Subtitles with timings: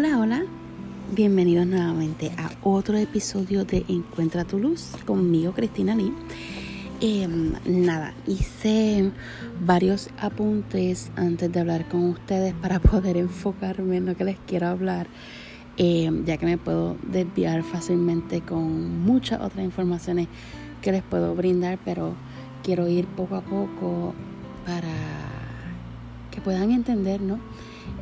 [0.00, 0.44] Hola, hola.
[1.10, 6.12] Bienvenidos nuevamente a otro episodio de Encuentra tu luz conmigo, Cristina Lee.
[7.00, 9.10] Em, nada, hice
[9.60, 14.68] varios apuntes antes de hablar con ustedes para poder enfocarme en lo que les quiero
[14.68, 15.08] hablar,
[15.78, 20.28] em, ya que me puedo desviar fácilmente con muchas otras informaciones
[20.80, 22.14] que les puedo brindar, pero
[22.62, 24.14] quiero ir poco a poco
[24.64, 24.94] para
[26.30, 27.40] que puedan entender, ¿no?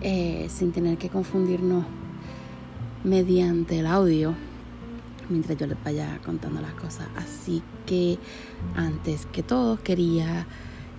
[0.02, 1.84] Eh, sin tener que confundirnos
[3.02, 4.34] mediante el audio
[5.28, 7.08] mientras yo les vaya contando las cosas.
[7.16, 8.18] Así que
[8.74, 10.46] antes que todo quería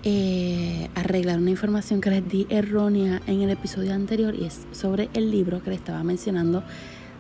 [0.04, 5.10] eh, arreglar una información que les di errónea en el episodio anterior y es sobre
[5.14, 6.64] el libro que les estaba mencionando.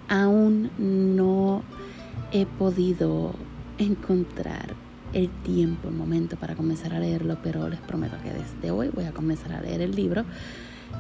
[0.09, 1.63] Aún no
[2.31, 3.33] he podido
[3.77, 4.75] encontrar
[5.13, 9.05] el tiempo, el momento para comenzar a leerlo, pero les prometo que desde hoy voy
[9.05, 10.25] a comenzar a leer el libro,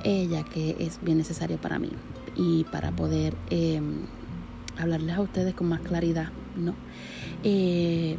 [0.03, 1.89] eh, ya que es bien necesario para mí
[2.35, 4.01] y para poder em,
[4.77, 6.75] hablarles a ustedes con más claridad, ¿no?
[7.43, 8.17] Eh,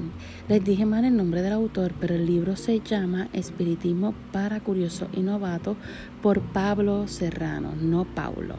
[0.48, 5.09] les dije mal el nombre del autor, pero el libro se llama Espiritismo para Curiosos
[5.12, 5.77] y Novatos
[6.23, 8.57] por Pablo Serrano, no Paulo.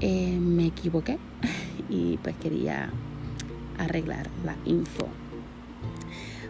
[0.00, 1.18] Eh, me equivoqué
[1.88, 2.90] y pues quería
[3.78, 5.06] arreglar la info.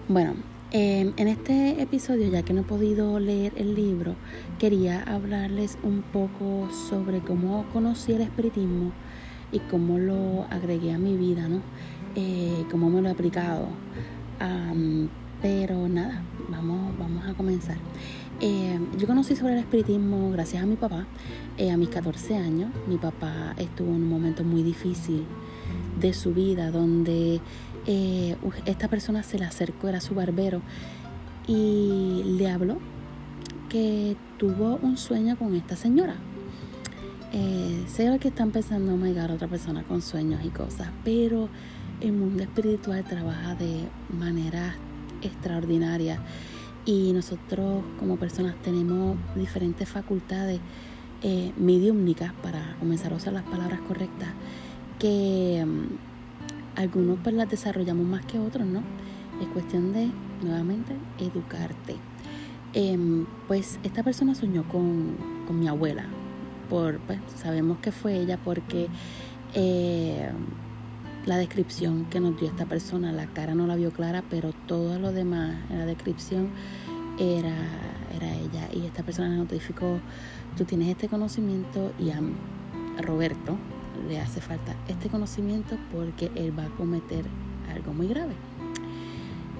[0.09, 0.35] Bueno,
[0.71, 4.15] em, en este episodio, ya que no he podido leer el libro,
[4.59, 8.93] quería hablarles un poco sobre cómo conocí el espiritismo
[9.53, 11.61] y cómo lo agregué a mi vida, ¿no?
[12.15, 13.69] Eh, cómo me lo he aplicado.
[15.43, 17.77] pero nada, vamos, vamos a comenzar.
[18.41, 21.07] Em, yo conocí sobre el espiritismo gracias a mi papá.
[21.57, 25.25] Eh, a mis 14 años, mi papá estuvo en un momento muy difícil
[25.99, 27.41] de su vida donde
[27.87, 30.63] eh, esta persona se le acercó, era su barbero,
[31.47, 32.79] y le habló
[33.69, 36.17] que tuvo un sueño con esta señora.
[37.33, 41.49] Eh, sé que están pensando, oh my otra persona con sueños y cosas, pero
[42.01, 43.89] el mundo espiritual trabaja de
[44.19, 44.75] manera
[45.23, 46.21] extraordinaria
[46.85, 50.61] y nosotros como personas tenemos diferentes facultades
[51.23, 54.29] eh, mediúmnicas para comenzar a usar las palabras correctas
[54.99, 56.06] que mm,
[56.77, 58.83] algunos pues las desarrollamos más que otros, ¿no?
[59.41, 60.11] Es cuestión de,
[60.43, 61.97] nuevamente, educarte.
[62.73, 65.17] Em, pues esta persona soñó con,
[65.59, 66.07] mi abuela.
[66.69, 68.89] Por, pues, sabemos que fue ella porque
[69.55, 70.31] eh,
[71.25, 74.99] la descripción que nos dio esta persona, la cara no la vio clara, pero todo
[74.99, 76.51] lo demás en la descripción
[77.19, 77.57] era,
[78.15, 78.69] era ella.
[78.73, 79.99] Y esta persona le notificó,
[80.57, 82.21] tú tienes este conocimiento y a
[83.01, 83.57] Roberto,
[84.09, 87.25] le hace falta este conocimiento porque él va a cometer
[87.73, 88.35] algo muy grave.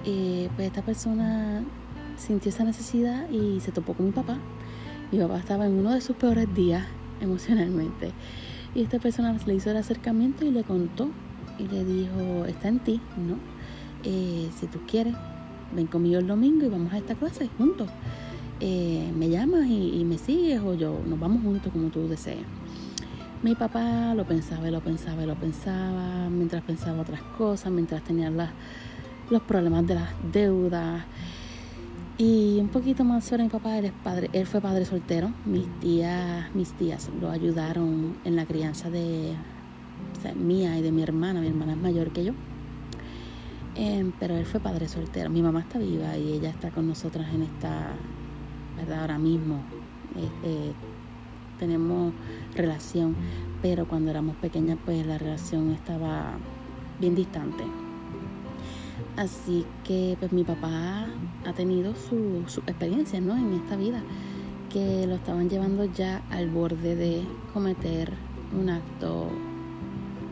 [0.05, 1.63] Eh, pues esta persona
[2.17, 4.37] sintió esa necesidad y se topó con mi papá.
[5.11, 6.85] Mi papá estaba en uno de sus peores días
[7.21, 8.11] emocionalmente.
[8.75, 11.09] Y esta persona le hizo el acercamiento y le contó
[11.57, 13.37] y le dijo, está en ti, ¿no?
[14.03, 15.15] Eh, si tú quieres,
[15.75, 17.89] ven conmigo el domingo y vamos a esta clase juntos.
[18.59, 22.45] Eh, me llamas y, y, me sigues o yo, nos vamos juntos como tú desees.
[23.43, 28.03] Mi papá lo pensaba y lo pensaba y lo pensaba, mientras pensaba otras cosas, mientras
[28.03, 28.31] tenía
[29.29, 31.05] los problemas de las deudas.
[32.17, 35.31] Y un poquito más sobre mi papá, él, es padre, él fue padre soltero.
[35.45, 39.35] Mis tías, mis tías lo ayudaron en la crianza de
[40.35, 41.39] mía y de mi hermana.
[41.39, 42.33] Mi hermana es mayor que yo.
[43.75, 45.29] Em, pero él fue padre soltero.
[45.29, 47.91] Mi mamá está viva y ella está con nosotras en esta,
[48.77, 49.01] ¿verdad?
[49.01, 49.61] Ahora mismo.
[50.15, 50.73] Este,
[51.57, 52.13] tenemos
[52.55, 53.15] relación,
[53.61, 56.37] pero cuando éramos pequeñas pues la relación estaba
[56.99, 57.63] bien distante.
[59.15, 61.07] Así que pues mi papá
[61.45, 63.35] ha tenido su, su experiencia ¿no?
[63.35, 64.01] en esta vida
[64.71, 67.23] que lo estaban llevando ya al borde de
[67.53, 68.13] cometer
[68.59, 69.27] un acto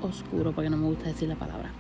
[0.02, 1.72] oscuro, porque no me gusta decir la palabra.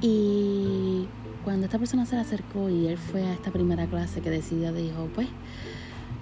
[0.00, 1.06] Y
[1.44, 4.72] cuando esta persona se le acercó y él fue a esta primera clase que decidió,
[4.72, 5.28] dijo, pues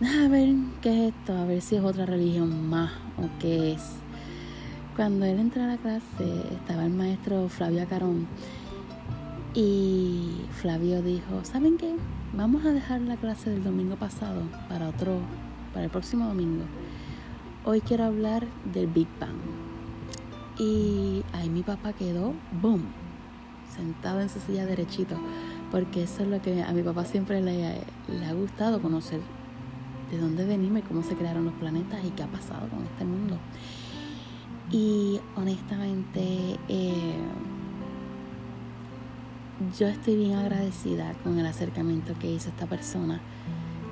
[0.05, 3.97] a ver qué es esto, a ver si es otra religión más o qué es.
[4.95, 8.27] Cuando él entró a la clase estaba el maestro Flavio Carón
[9.55, 11.95] y Flavio dijo, ¿saben qué?
[12.35, 15.19] Vamos a dejar la clase del domingo pasado para otro,
[15.73, 16.65] para el próximo domingo.
[17.65, 19.37] Hoy quiero hablar del Big Bang.
[20.59, 22.85] Y ahí mi papá quedó, boom,
[23.75, 25.17] sentado en su silla derechito,
[25.71, 29.21] porque eso es lo que a mi papá siempre le, le ha gustado conocer
[30.11, 33.39] de dónde venimos cómo se crearon los planetas y qué ha pasado con este mundo.
[34.71, 37.17] Y honestamente, eh,
[39.79, 43.21] yo estoy bien agradecida con el acercamiento que hizo esta persona,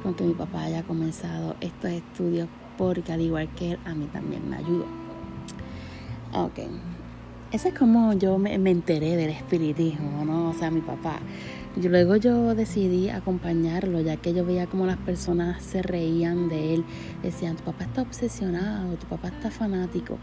[0.02, 4.06] con que mi papá haya comenzado estos estudios, porque al igual que él, a mí
[4.06, 4.86] también me ayudó.
[6.32, 6.58] Ok.
[7.54, 10.50] Ese es como yo me, enteré del espiritismo, ¿no?
[10.50, 11.20] O sea, mi papá.
[11.80, 16.74] Y luego yo decidí acompañarlo, ya que yo veía como las personas se reían de
[16.74, 16.84] él.
[17.22, 20.18] Decían, tu papá está obsesionado, tu papá está fanático.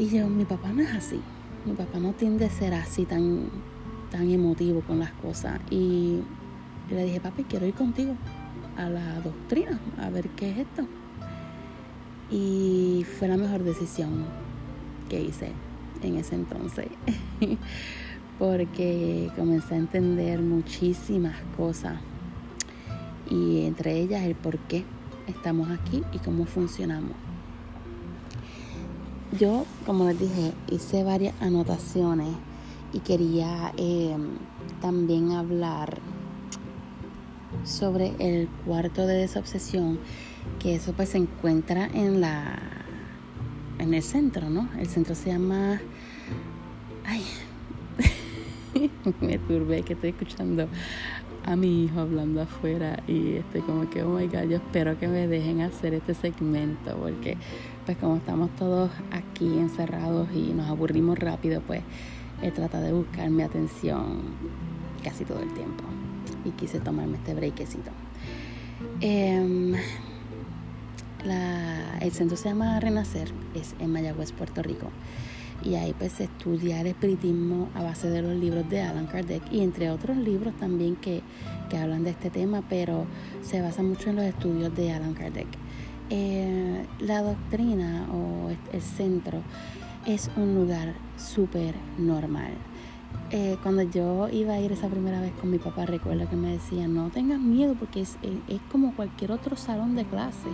[0.00, 1.20] Y yo, mi papá no es así.
[1.64, 3.48] Mi papá no tiende a ser así tan,
[4.10, 5.60] tan emotivo con las cosas.
[5.70, 6.22] Y
[6.90, 8.16] le dije, papi, quiero ir contigo
[8.76, 10.88] a la doctrina, a ver qué es esto.
[12.32, 14.24] Y fue la mejor decisión
[15.08, 15.52] que hice
[16.06, 16.86] en ese entonces,
[18.38, 21.98] porque comencé a entender muchísimas cosas
[23.30, 24.84] y entre ellas el por qué
[25.26, 27.12] estamos aquí y cómo funcionamos.
[29.38, 32.28] Yo, como les dije, hice varias anotaciones
[32.92, 34.16] y quería eh,
[34.80, 35.98] también hablar
[37.64, 39.98] sobre el cuarto de desobsesión,
[40.60, 42.58] que eso pues se encuentra en la
[43.78, 44.68] en el centro, ¿no?
[44.78, 45.80] El centro se llama
[47.06, 47.24] ay
[49.20, 50.68] me turbé que estoy escuchando
[51.46, 55.06] a mi hijo hablando afuera y estoy como que, oh my god, yo espero que
[55.06, 57.36] me dejen hacer este segmento porque
[57.84, 61.82] pues como estamos todos aquí encerrados y nos aburrimos rápido, pues
[62.42, 64.22] he tratado de buscar mi atención
[65.04, 65.84] casi todo el tiempo
[66.44, 67.92] y quise tomarme este breakcito.
[69.00, 69.74] Em,
[72.00, 74.90] el centro se llama Renacer, es en Mayagüez, Puerto Rico.
[75.64, 79.42] Y ahí pues se estudia el espiritismo a base de los libros de Alan Kardec
[79.50, 81.22] y entre otros libros también que,
[81.68, 83.06] que hablan de este tema, pero
[83.42, 85.48] se basa mucho en los estudios de Alan Kardec.
[86.08, 89.42] Eh, la doctrina o el centro
[90.06, 92.52] es un lugar súper normal.
[93.32, 96.52] Eh, cuando yo iba a ir esa primera vez con mi papá, recuerdo que me
[96.52, 100.48] decía, no tengas miedo porque es, es como cualquier otro salón de clase.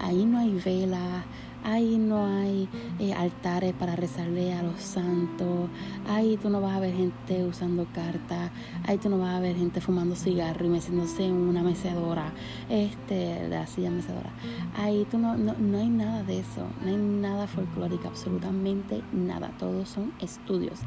[0.00, 1.24] Ahí no hay velas,
[1.64, 2.68] ahí no hay
[2.98, 5.68] eh, altares para rezarle a los santos,
[6.06, 8.50] ahí tú no vas a ver gente usando cartas,
[8.86, 12.32] ahí tú no vas a ver gente fumando cigarro y meciéndose en una mecedora,
[12.68, 14.30] este, la silla mecedora.
[14.76, 19.50] Ahí tú no, no, no hay nada de eso, no hay nada folclórico, absolutamente nada,
[19.58, 20.80] todos son estudios.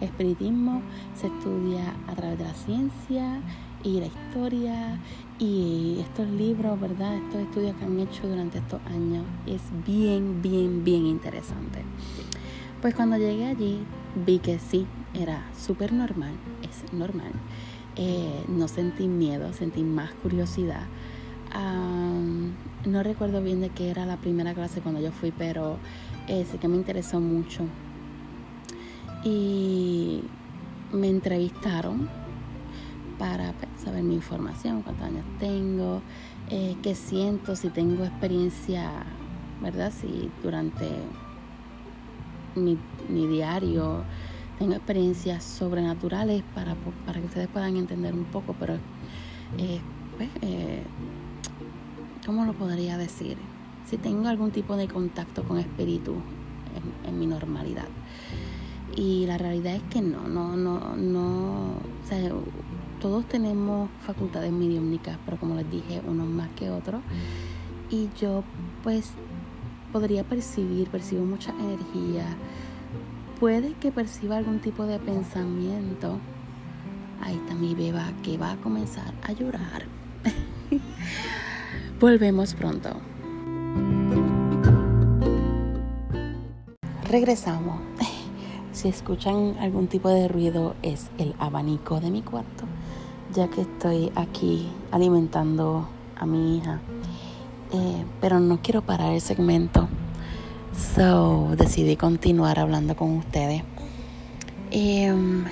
[0.00, 0.82] Espiritismo
[1.14, 3.40] se estudia a través de la ciencia
[3.84, 4.98] y la historia
[5.38, 7.16] y estos libros, ¿verdad?
[7.16, 11.82] Estos estudios que han hecho durante estos años es bien, bien, bien interesante.
[12.80, 13.80] Pues cuando llegué allí
[14.26, 16.32] vi que sí, era súper normal,
[16.62, 17.32] es normal.
[17.96, 20.86] Eh, no sentí miedo, sentí más curiosidad.
[22.86, 25.78] no recuerdo bien de qué era la primera clase cuando yo fui, pero
[26.26, 27.64] eh, que me interesó mucho.
[29.24, 30.22] Y
[30.92, 32.23] me entrevistaron
[33.18, 36.02] para pues, saber mi información, cuántos años tengo,
[36.50, 38.90] eh, qué siento, si tengo experiencia,
[39.62, 39.92] ¿verdad?
[39.92, 40.88] Si durante
[42.54, 42.78] mi,
[43.08, 44.04] diario
[44.58, 46.74] tengo experiencias sobrenaturales para,
[47.06, 48.74] para que ustedes puedan entender un poco, pero
[49.58, 49.80] eh,
[50.16, 50.82] pues, eh,
[52.24, 53.36] ¿cómo lo podría decir?
[53.86, 56.16] Si tengo algún tipo de contacto con espíritu
[57.06, 57.88] en, mi normalidad.
[58.96, 61.74] Y la realidad es que no, no, no, no,
[63.04, 67.02] todos tenemos facultades mediúmnicas, pero como les dije, unos más que otros.
[67.90, 68.42] Y yo
[68.82, 69.10] pues
[69.92, 72.24] podría percibir, percibo mucha energía.
[73.38, 76.18] Puede que perciba algún tipo de pensamiento.
[77.20, 79.84] Ahí está mi beba que va a comenzar a llorar.
[82.00, 82.88] Volvemos pronto.
[87.10, 87.80] Regresamos.
[88.72, 92.64] Si escuchan algún tipo de ruido es el abanico de mi cuarto
[93.34, 96.80] ya que estoy aquí alimentando a mi hija.
[97.72, 99.88] Eh, pero no quiero parar el segmento.
[100.94, 103.62] So decidí continuar hablando con ustedes.
[104.70, 105.44] Em,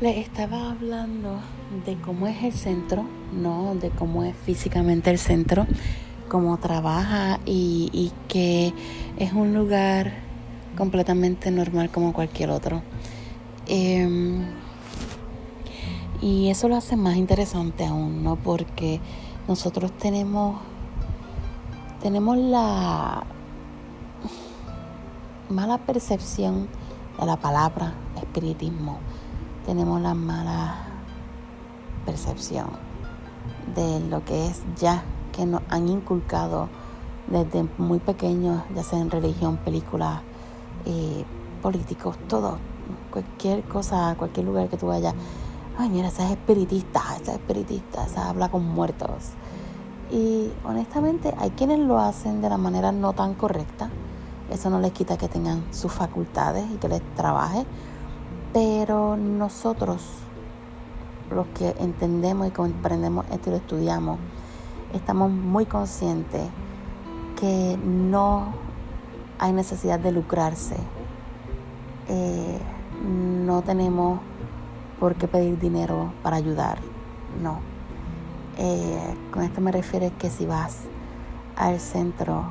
[0.00, 1.40] le estaba hablando
[1.86, 3.74] de cómo es el centro, ¿no?
[3.74, 5.66] De cómo es físicamente el centro,
[6.28, 8.74] cómo trabaja y, que
[9.18, 10.12] es un lugar
[10.76, 12.82] completamente normal como cualquier otro.
[13.66, 14.38] Eh,
[16.20, 18.36] y eso lo hace más interesante aún, ¿no?
[18.36, 19.00] Porque
[19.46, 20.60] nosotros tenemos,
[22.02, 23.24] tenemos la
[25.48, 26.68] mala percepción
[27.18, 28.98] de la palabra espiritismo.
[29.64, 30.76] Tenemos la mala
[32.04, 32.68] percepción
[33.74, 36.68] de lo que es ya que nos han inculcado
[37.26, 40.20] desde muy pequeños, ya sea en religión, películas,
[40.86, 41.24] eh,
[41.62, 42.58] políticos, todo,
[43.10, 45.14] cualquier cosa, cualquier lugar que tú vayas
[45.78, 49.30] ay, mira, esa es espiritista, esa es espiritista, esa habla con muertos.
[50.10, 53.90] Y honestamente hay quienes lo hacen de la manera no tan correcta,
[54.50, 57.66] Eso no les quita que tengan sus facultades y que les trabaje,
[58.54, 60.02] pero nosotros,
[61.30, 64.18] los que entendemos y comprendemos esto y lo estudiamos,
[64.94, 66.48] estamos muy conscientes
[67.38, 68.54] que no
[69.38, 70.76] hay necesidad de lucrarse.
[72.08, 72.58] Eh,
[73.46, 74.18] no tenemos
[74.98, 76.78] por qué pedir dinero para ayudar,
[77.42, 77.60] no.
[78.56, 80.78] Eh, con esto me refiero que si vas
[81.56, 82.44] al centro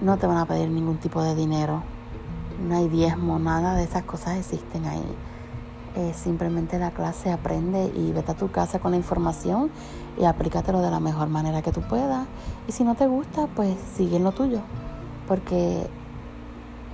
[0.00, 1.82] no te van a pedir ningún tipo de dinero,
[2.66, 5.16] no hay diezmo, nada de esas cosas existen ahí.
[5.96, 9.70] Eh, simplemente la clase aprende y vete a tu casa con la información
[10.18, 12.26] y aplícatelo de la mejor manera que tú puedas.
[12.68, 14.60] Y si no te gusta, pues sigue en lo tuyo,
[15.26, 15.88] porque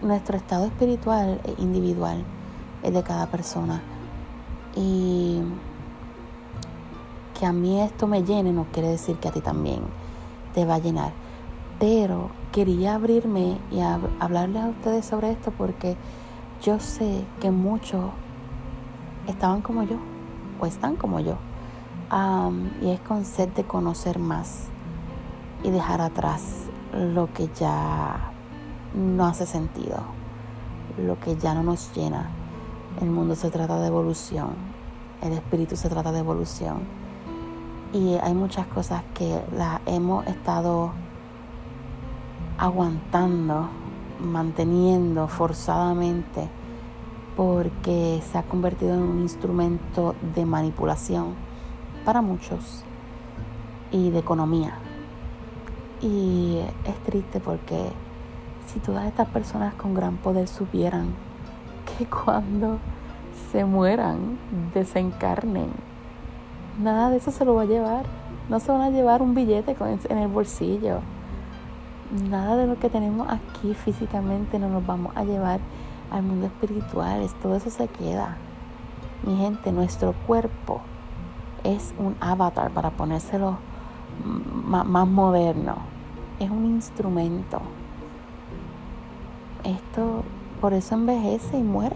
[0.00, 2.24] nuestro estado espiritual e individual
[2.82, 3.82] es de cada persona.
[4.76, 5.40] Y
[7.38, 9.80] que a mí esto me llene no quiere decir que a ti también
[10.54, 11.12] te va a llenar.
[11.78, 13.80] Pero quería abrirme y
[14.20, 15.96] hablarles a ustedes sobre esto porque
[16.62, 18.04] yo sé que muchos
[19.26, 19.96] estaban como yo
[20.60, 21.36] o están como yo.
[22.80, 24.68] y es con sed de conocer más
[25.64, 28.30] y dejar atrás lo que ya
[28.94, 29.98] no hace sentido,
[30.98, 32.30] lo que ya no nos llena.
[33.00, 34.50] El mundo se trata de evolución,
[35.20, 36.78] el espíritu se trata de evolución.
[37.92, 40.92] Y hay muchas cosas que las hemos estado
[42.56, 43.68] aguantando,
[44.20, 46.48] manteniendo forzadamente,
[47.36, 51.34] porque se ha convertido en un instrumento de manipulación
[52.04, 52.84] para muchos
[53.90, 54.78] y de economía.
[56.00, 57.90] Y es triste porque
[58.66, 61.23] si todas estas personas con gran poder supieran
[61.98, 62.78] que cuando
[63.50, 64.38] se mueran,
[64.74, 65.70] desencarnen,
[66.82, 68.04] nada de eso se lo va a llevar.
[68.48, 69.74] No se van a llevar un billete
[70.08, 71.00] en el bolsillo
[72.30, 75.60] nada de lo que tenemos aquí físicamente no nos vamos a llevar
[76.10, 78.36] al mundo espiritual, todo eso se queda.
[79.24, 80.80] Mi gente, nuestro cuerpo
[81.64, 83.56] es un avatar para ponérselo
[84.22, 85.76] más moderno.
[86.38, 87.60] Es un instrumento.
[89.64, 90.22] Esto
[90.64, 91.94] por eso envejece y muere.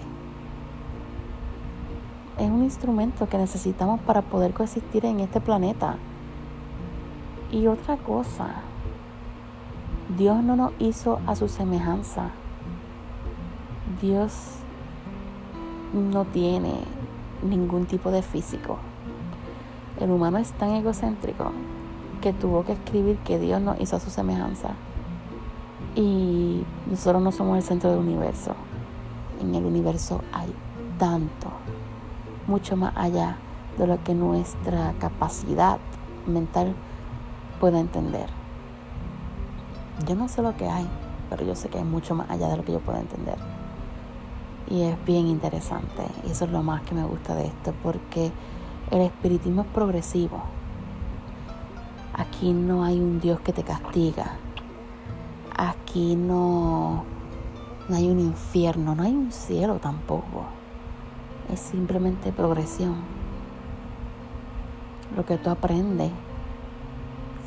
[2.36, 5.96] Es un instrumento que necesitamos para poder coexistir en este planeta.
[7.50, 8.56] Y otra cosa,
[10.18, 12.28] Dios no nos hizo a su semejanza.
[14.02, 14.34] Dios
[15.94, 16.74] no tiene
[17.42, 18.76] ningún tipo de físico.
[19.98, 21.52] El humano es tan egocéntrico
[22.20, 24.74] que tuvo que escribir que Dios nos hizo a su semejanza.
[25.94, 28.54] Y nosotros no somos el centro del universo.
[29.40, 30.52] En el universo hay
[30.98, 31.48] tanto,
[32.46, 33.36] mucho más allá
[33.78, 35.78] de lo que nuestra capacidad
[36.26, 36.74] mental
[37.60, 38.28] pueda entender.
[40.06, 40.86] Yo no sé lo que hay,
[41.30, 43.36] pero yo sé que hay mucho más allá de lo que yo puedo entender.
[44.68, 46.02] Y es bien interesante.
[46.26, 48.30] Y eso es lo más que me gusta de esto, porque
[48.90, 50.42] el espiritismo es progresivo.
[52.14, 54.36] Aquí no hay un Dios que te castiga.
[55.60, 57.02] Aquí no,
[57.88, 60.44] no hay un infierno, no hay un cielo tampoco.
[61.52, 62.94] Es simplemente progresión.
[65.16, 66.12] Lo que tú aprendes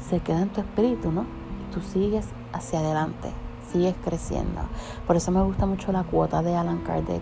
[0.10, 1.26] se queda en tu espíritu, ¿no?
[1.74, 3.32] Tú sigues hacia adelante,
[3.72, 4.60] sigues creciendo.
[5.08, 7.22] Por eso me gusta mucho la cuota de Alan Kardec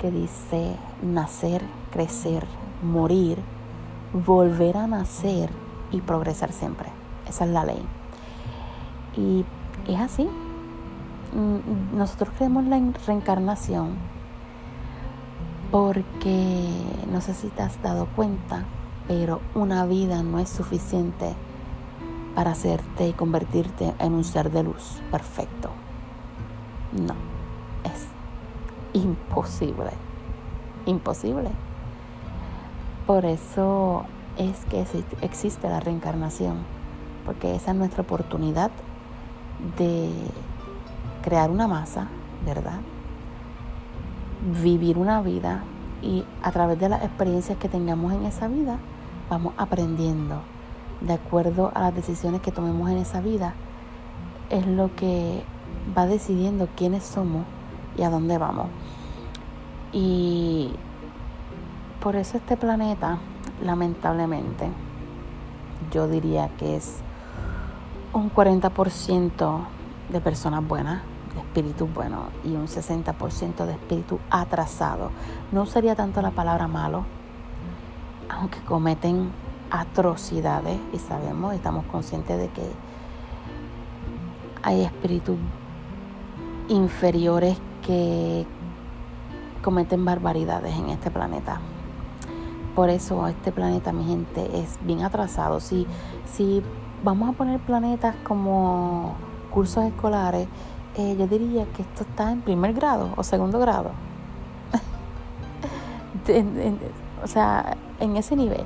[0.00, 2.46] que dice nacer, crecer,
[2.80, 3.38] morir,
[4.12, 5.50] volver a nacer
[5.90, 6.90] y progresar siempre.
[7.28, 7.82] Esa es la ley.
[9.16, 9.44] Y
[9.94, 10.28] es así.
[11.34, 13.96] Mm, nosotros creemos la reencarnación
[15.70, 16.68] porque
[17.12, 18.64] no sé si te has dado cuenta,
[19.08, 21.34] pero una vida no es suficiente
[22.34, 25.70] para hacerte y convertirte en un ser de luz perfecto.
[26.92, 27.14] No,
[27.84, 28.06] es
[28.92, 29.90] imposible,
[30.86, 31.50] imposible.
[33.06, 34.04] Por eso
[34.36, 34.84] es que
[35.22, 36.58] existe la reencarnación,
[37.24, 38.70] porque esa es nuestra oportunidad
[39.78, 40.10] de
[41.22, 42.08] crear una masa,
[42.44, 42.80] ¿verdad?
[44.62, 45.64] Vivir una vida
[46.02, 48.78] y a través de las experiencias que tengamos en esa vida,
[49.28, 50.42] vamos aprendiendo
[51.00, 53.54] de acuerdo a las decisiones que tomemos en esa vida,
[54.50, 55.42] es lo que
[55.96, 57.44] va decidiendo quiénes somos
[57.96, 58.68] y a dónde vamos.
[59.92, 60.70] Y
[62.00, 63.18] por eso este planeta,
[63.64, 64.68] lamentablemente,
[65.92, 67.00] yo diría que es
[68.12, 69.60] un 40%
[70.08, 71.02] de personas buenas,
[71.34, 75.10] de espíritus buenos, y un 60% de espíritus atrasados.
[75.52, 77.04] No usaría tanto la palabra malo,
[78.28, 79.30] aunque cometen
[79.70, 82.70] atrocidades y sabemos, estamos conscientes de que
[84.62, 85.36] hay espíritus
[86.68, 88.46] inferiores que
[89.62, 91.60] cometen barbaridades en este planeta.
[92.74, 95.60] Por eso este planeta, mi gente, es bien atrasado.
[95.60, 95.86] Si,
[96.30, 96.62] si
[97.02, 99.14] vamos a poner planetas como
[99.50, 100.48] cursos escolares,
[100.96, 103.90] eh, yo diría que esto está en primer grado o segundo grado.
[107.22, 108.64] o sea, en ese nivel.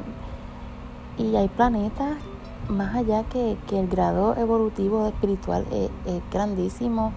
[1.18, 2.16] Y hay planetas
[2.68, 5.90] más allá que, el grado evolutivo espiritual es,
[6.32, 7.12] grandísimo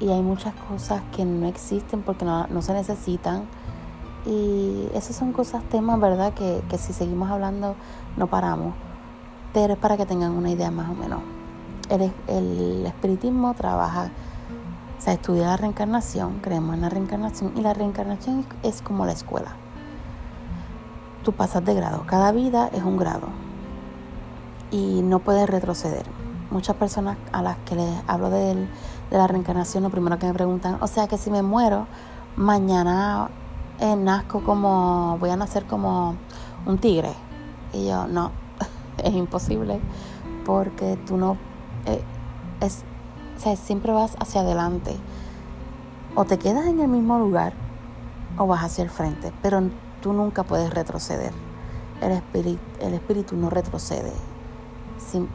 [0.00, 3.44] y hay muchas cosas que no existen porque no, no se necesitan
[4.26, 6.34] y esas son cosas, temas, ¿verdad?
[6.34, 7.74] Que, que si seguimos hablando
[8.16, 8.74] no paramos.
[9.52, 11.20] Pero es para que tengan una idea más o menos.
[11.88, 14.10] El, el espiritismo trabaja,
[14.98, 19.12] o sea, estudia la reencarnación, creemos en la reencarnación y la reencarnación es como la
[19.12, 19.52] escuela.
[21.24, 23.28] Tú pasas de grado, cada vida es un grado
[24.70, 26.04] y no puedes retroceder.
[26.50, 30.34] Muchas personas a las que les hablo de, de la reencarnación, lo primero que me
[30.34, 31.86] preguntan, o sea que si me muero,
[32.36, 33.28] mañana
[33.80, 36.16] eh, nazco como, voy a nacer como
[36.66, 37.12] un tigre.
[37.72, 38.30] Y yo, no,
[39.02, 39.80] es imposible
[40.44, 41.36] porque tú no,
[41.86, 42.02] eh,
[42.60, 42.84] es,
[43.36, 44.96] o sea, siempre vas hacia adelante.
[46.14, 47.52] O te quedas en el mismo lugar
[48.38, 49.62] o vas hacia el frente, pero
[50.00, 51.32] tú nunca puedes retroceder.
[52.00, 54.12] El espíritu, el espíritu no retrocede,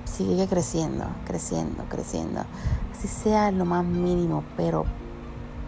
[0.05, 2.41] sigue creciendo, creciendo, creciendo.
[2.91, 4.85] Así sea lo más mínimo, pero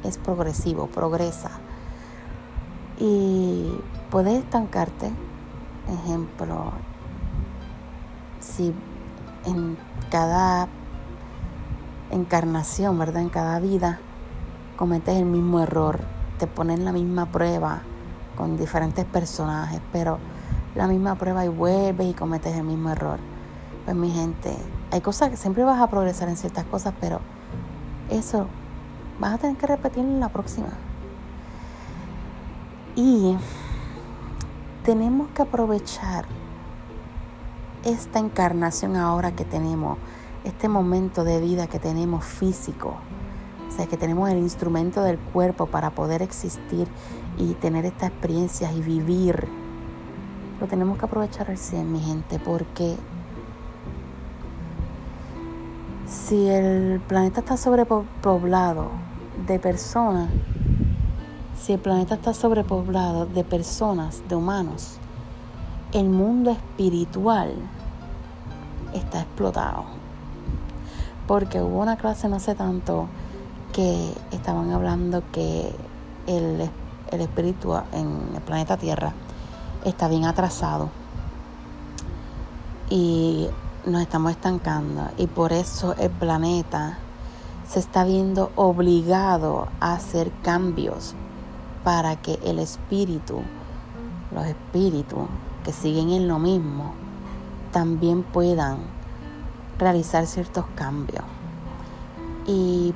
[0.04, 1.52] es progresivo, progresa
[3.00, 5.12] y puedes estancarte.
[5.88, 6.72] Ejemplo,
[8.46, 8.74] si
[9.46, 9.78] en
[10.10, 10.68] cada
[12.12, 13.22] encarnación, ¿verdad?
[13.22, 14.00] En cada vida
[14.78, 16.00] cometes el mismo error,
[16.40, 17.82] te ponen la misma prueba
[18.38, 20.20] con diferentes personajes, pero
[20.76, 23.20] la misma prueba y vuelves y cometes el mismo error.
[23.86, 24.56] Pues mi gente,
[24.92, 27.22] hay cosas que siempre vas a progresar en ciertas cosas, pero
[28.10, 28.48] eso
[29.20, 30.70] vas a tener que repetirlo en la próxima.
[32.96, 33.36] Y
[34.84, 36.26] tenemos que aprovechar
[37.86, 39.98] esta encarnación ahora que tenemos,
[40.44, 42.98] este momento de vida que tenemos físico.
[43.68, 46.88] O sea, que tenemos el instrumento del cuerpo para poder existir
[47.38, 49.48] y tener estas experiencias y vivir.
[50.60, 52.96] Lo tenemos que aprovechar al 100, mi gente, porque
[56.08, 58.90] si el planeta está sobrepoblado
[59.46, 60.30] de personas,
[61.60, 65.00] si el planeta está sobrepoblado de personas, de humanos,
[65.96, 67.54] el mundo espiritual
[68.94, 69.86] está explotado.
[71.26, 73.08] Porque hubo una clase no sé tanto
[73.72, 75.74] que estaban hablando que
[76.28, 76.70] el,
[77.12, 79.14] el espíritu en el planeta Tierra
[79.86, 80.90] está bien atrasado
[82.90, 83.48] y
[83.86, 86.98] nos estamos estancando y por eso el planeta
[87.70, 91.16] se está viendo obligado a hacer cambios
[91.86, 93.42] para que el espíritu,
[94.34, 95.28] los espíritus
[95.66, 96.94] que siguen en lo mismo,
[97.74, 98.78] también puedan
[99.78, 101.26] realizar ciertos cambios.
[102.48, 102.94] Y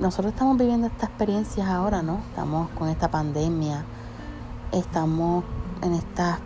[0.00, 2.20] nosotros estamos viviendo estas experiencias ahora, ¿no?
[2.30, 3.84] Estamos con esta pandemia,
[4.72, 5.44] estamos
[5.82, 6.38] en estas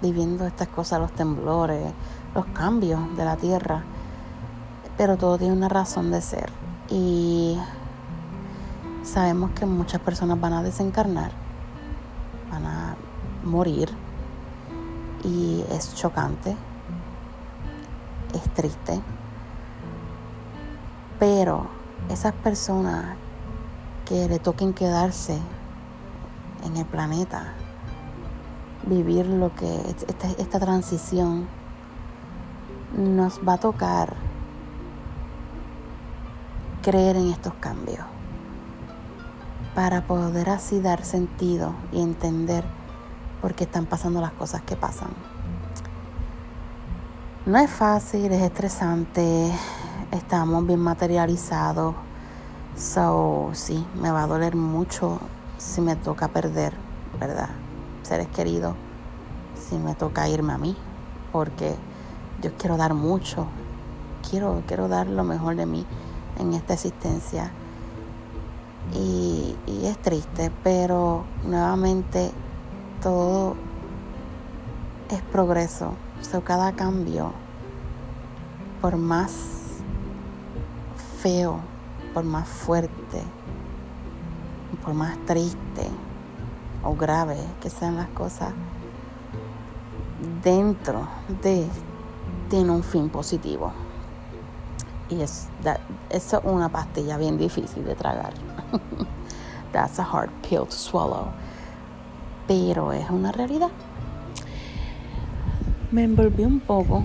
[0.00, 1.92] viviendo estas cosas, los temblores,
[2.34, 3.82] los cambios de la tierra,
[4.96, 6.50] pero todo tiene una razón de ser.
[6.88, 7.58] Y
[9.08, 11.30] Sabemos que muchas personas van a desencarnar,
[12.50, 12.94] van a
[13.42, 13.88] morir
[15.24, 16.56] y es chocante,
[18.34, 19.00] es triste,
[21.18, 21.66] pero
[22.08, 23.16] esas personas
[24.06, 25.38] que le toquen quedarse
[26.64, 27.52] en el planeta,
[28.86, 31.48] vivir lo que esta, esta transición
[32.96, 34.14] nos va a tocar
[36.82, 38.04] creer en estos cambios
[39.74, 42.64] para poder así dar sentido y entender
[43.40, 45.10] por qué están pasando las cosas que pasan.
[47.46, 49.50] No es fácil, es estresante,
[50.10, 51.94] estamos bien materializados,
[52.76, 55.18] so sí, me va a doler mucho
[55.56, 56.74] si me toca perder,
[57.18, 57.48] ¿verdad?
[58.02, 58.74] Seres queridos,
[59.68, 60.76] si me toca irme a mí,
[61.32, 61.74] porque
[62.42, 63.46] yo quiero dar mucho,
[64.28, 65.86] quiero, quiero dar lo mejor de mí
[66.38, 67.50] en esta existencia
[68.94, 72.30] y, es triste, pero nuevamente
[73.02, 73.56] todo
[75.10, 75.94] es progreso.
[76.34, 77.32] O cada cambio,
[78.82, 79.32] por más
[81.20, 81.60] feo,
[82.12, 83.22] por más fuerte,
[84.84, 85.88] por más triste
[86.82, 88.52] o grave que sean las cosas,
[90.42, 91.08] dentro
[91.42, 91.66] de
[92.50, 93.72] tiene un fin positivo.
[95.08, 95.48] Y es,
[96.10, 98.34] eso es una pastilla bien difícil de tragar.
[99.72, 101.32] That's a hard pill to swallow.
[102.48, 103.68] Pero es una realidad.
[105.92, 107.02] Me envolví un poco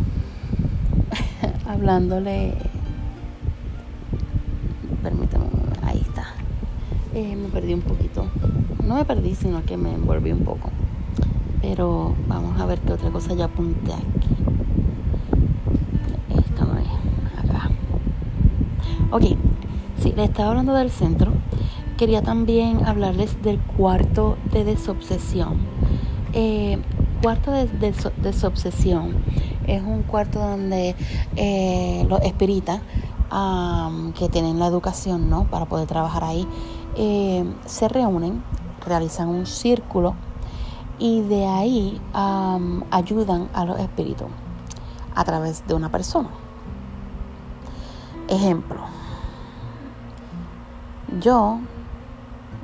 [1.67, 2.55] hablándole.
[5.03, 5.45] Permítame,
[5.83, 6.27] ahí está.
[7.13, 8.25] Eh, me perdí un poquito.
[8.85, 10.69] No me perdí, sino que me envolví un poco.
[11.61, 14.29] Pero vamos a ver qué otra cosa ya apunté aquí.
[16.37, 16.87] Esta no es.
[17.37, 17.69] Acá.
[19.11, 19.23] Ok.
[19.99, 21.33] Sí, le estaba hablando del centro.
[21.97, 25.57] Quería también hablarles del cuarto de desobsesión.
[26.33, 26.79] Eh,
[27.21, 27.67] cuarto de,
[28.17, 29.23] desobsesión
[29.67, 30.95] es un cuarto donde
[31.35, 32.81] eh, los espíritas
[34.19, 35.45] que tienen la educación ¿no?
[35.45, 36.47] para poder trabajar ahí
[36.95, 38.43] eh, se reúnen,
[38.85, 40.13] realizan un círculo
[40.99, 41.99] y de ahí
[42.91, 44.27] ayudan a los espíritus
[45.15, 46.29] a través de una persona.
[48.27, 48.81] Ejemplo,
[51.19, 51.59] yo,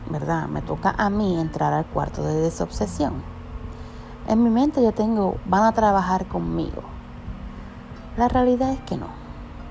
[0.10, 0.48] ¿verdad?
[0.48, 3.24] Me toca a mí entrar al cuarto de desobsesión.
[4.28, 6.82] En mi mente yo tengo, van a trabajar conmigo.
[8.18, 9.08] La realidad es que no.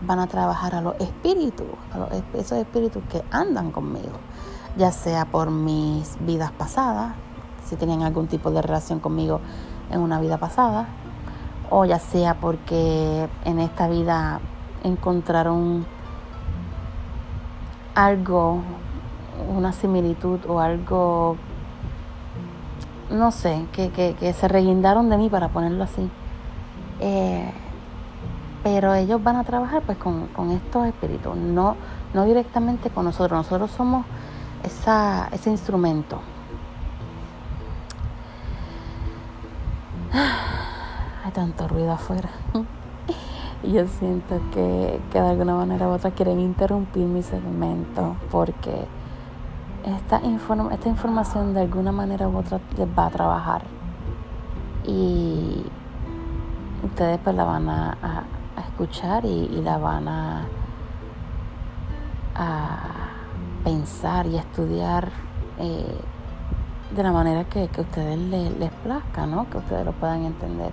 [0.00, 4.18] Van a trabajar a los espíritus, a esos espíritus que andan conmigo,
[4.76, 7.14] ya sea por mis vidas pasadas,
[7.64, 9.40] si tenían algún tipo de relación conmigo
[9.90, 10.86] en una vida pasada,
[11.70, 14.40] o ya sea porque en esta vida
[14.82, 15.84] encontraron
[17.94, 18.62] algo,
[19.48, 21.36] una similitud o algo,
[23.10, 26.10] no sé, que, que, se reguindaron de mí para ponerlo así.
[27.00, 27.52] Eh,
[28.62, 31.76] pero ellos van a trabajar pues con, con estos espíritus, no,
[32.12, 33.38] no directamente con nosotros.
[33.38, 34.04] Nosotros somos
[34.62, 36.20] esa, ese instrumento.
[41.24, 42.30] Hay tanto ruido afuera.
[43.62, 48.86] y yo siento que, que, de alguna manera u otra quieren interrumpir mi segmento porque
[49.84, 50.20] esta,
[50.72, 53.62] esta información de alguna manera u otra les va a trabajar.
[54.84, 55.64] Y
[56.84, 58.24] ustedes pues la van a,
[58.68, 60.46] escuchar y, la van a,
[63.64, 65.08] pensar y estudiar.
[65.58, 66.00] Eh,
[66.94, 69.48] de la manera que, que ustedes les, les plazca, ¿no?
[69.50, 70.72] Que ustedes lo puedan entender.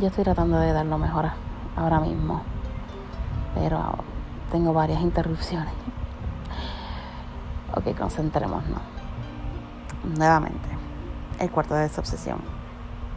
[0.00, 1.28] Yo estoy tratando de dar lo mejor
[1.76, 2.40] ahora mismo,
[3.54, 3.78] pero
[4.50, 5.91] tengo varias interrupciones.
[7.74, 8.62] Ok, concentrémonos.
[10.16, 10.68] Nuevamente,
[11.38, 12.38] el cuarto de desobsesión.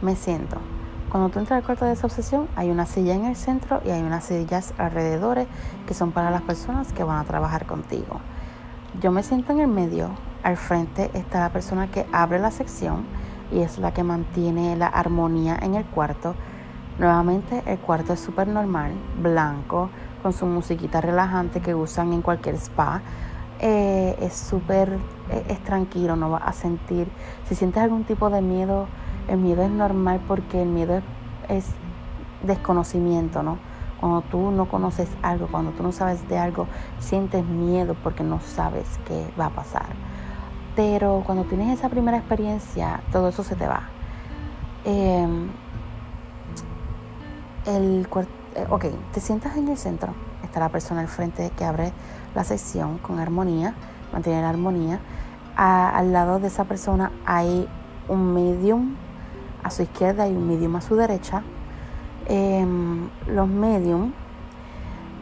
[0.02, 0.56] Me siento.
[1.10, 4.02] Cuando tú entras al cuarto de desobsesión, hay una silla en el centro y hay
[4.02, 5.46] unas sillas alrededor
[5.86, 8.20] que son para las personas que van a trabajar contigo.
[9.00, 10.10] Yo me siento en el medio
[10.46, 13.04] al frente está la persona que abre la sección
[13.50, 16.36] y es la que mantiene la armonía en el cuarto.
[17.00, 19.90] Nuevamente el cuarto es súper normal, blanco,
[20.22, 23.02] con su musiquita relajante que usan en cualquier spa.
[23.60, 24.98] Eh, es súper,
[25.30, 27.08] eh, es tranquilo, no vas a sentir,
[27.48, 28.86] si sientes algún tipo de miedo,
[29.28, 31.04] el miedo es normal porque el miedo es,
[31.48, 31.66] es
[32.42, 33.58] desconocimiento, ¿no?
[33.98, 36.66] Cuando tú no conoces algo, cuando tú no sabes de algo,
[36.98, 39.86] sientes miedo porque no sabes qué va a pasar.
[40.74, 43.84] Pero cuando tienes esa primera experiencia, todo eso se te va.
[44.84, 45.48] Em,
[47.64, 48.06] el,
[48.54, 50.12] eh, ok, te sientas en el centro.
[50.44, 51.92] Está la persona al frente que abre
[52.36, 53.74] la sesión con armonía,
[54.12, 55.00] mantiene la armonía.
[55.56, 57.66] al lado de esa persona hay
[58.08, 58.94] un medium
[59.62, 61.42] a su izquierda y un medium a su derecha.
[62.26, 64.12] Em, los medium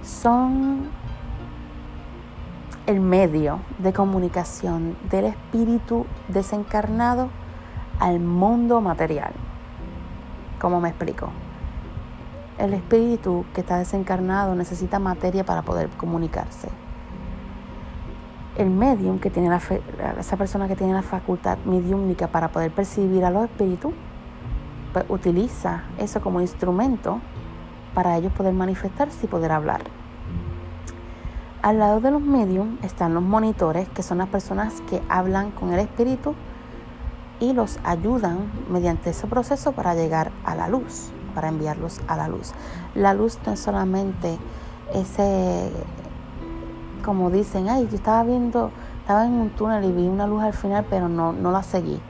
[0.02, 0.88] son
[2.86, 7.28] el medio de comunicación del espíritu desencarnado
[8.00, 9.32] al mundo material.
[10.60, 11.28] ¿Cómo me explico?
[12.58, 16.68] El espíritu que está desencarnado necesita materia para poder comunicarse.
[18.56, 19.60] El medium que tiene la
[20.18, 23.92] esa persona que tiene la facultad mediúmnica para poder percibir a los espíritus,
[24.92, 27.20] pues utiliza eso como instrumento
[27.94, 29.82] para ellos poder manifestarse y poder hablar.
[31.62, 35.72] Al lado de los medios están los monitores, que son las personas que hablan con
[35.72, 36.34] el espíritu
[37.40, 42.28] y los ayudan mediante ese proceso para llegar a la luz, para enviarlos a la
[42.28, 42.52] luz.
[42.94, 44.38] La luz no es solamente
[44.92, 45.70] ese,
[47.04, 50.54] como dicen, ay, yo estaba viendo, estaba en un túnel y vi una luz al
[50.54, 52.00] final, pero no, no la seguí.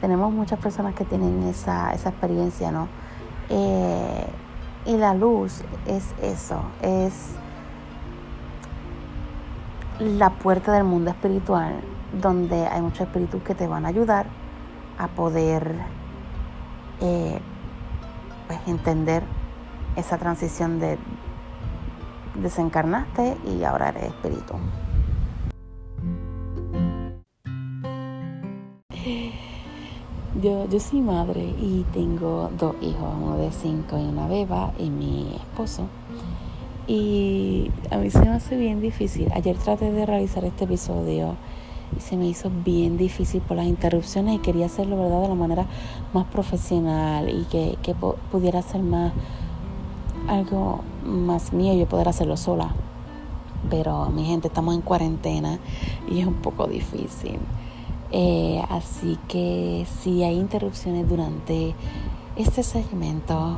[0.00, 2.88] Tenemos muchas personas que tienen esa, esa experiencia, ¿no?
[3.50, 4.26] Eh,
[4.86, 7.34] y la luz es eso, es
[9.98, 11.74] la puerta del mundo espiritual,
[12.20, 14.26] donde hay muchos espíritus que te van a ayudar
[14.98, 15.76] a poder
[17.00, 17.40] eh,
[18.46, 19.22] pues, entender
[19.96, 20.98] esa transición de,
[22.42, 24.54] desencarnaste y ahora eres espíritu.
[30.42, 34.88] Yo, yo soy madre y tengo dos hijos, uno de cinco y una beba y
[34.90, 35.88] mi esposo.
[36.86, 39.30] Y a mí se me hace bien difícil.
[39.34, 41.36] Ayer traté de realizar este episodio
[41.96, 45.22] y se me hizo bien difícil por las interrupciones y quería hacerlo ¿verdad?
[45.22, 45.66] de la manera
[46.14, 49.12] más profesional y que, que pudiera ser más
[50.28, 52.74] algo más mío yo poder hacerlo sola.
[53.70, 55.58] Pero mi gente, estamos en cuarentena
[56.08, 57.38] y es un poco difícil.
[58.10, 61.74] Eh, así que si hay interrupciones durante
[62.36, 63.56] este segmento,